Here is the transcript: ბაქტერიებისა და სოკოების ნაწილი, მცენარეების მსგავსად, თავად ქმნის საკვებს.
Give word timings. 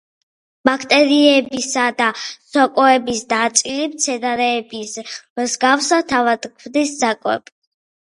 ბაქტერიებისა 0.67 1.83
და 1.99 2.07
სოკოების 2.21 3.21
ნაწილი, 3.33 3.83
მცენარეების 3.91 4.95
მსგავსად, 5.41 6.09
თავად 6.15 6.49
ქმნის 6.55 6.97
საკვებს. 7.03 7.55